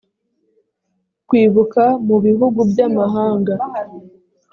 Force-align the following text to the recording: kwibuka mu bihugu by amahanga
kwibuka 1.27 1.83
mu 2.07 2.17
bihugu 2.25 2.59
by 2.71 2.79
amahanga 2.87 3.53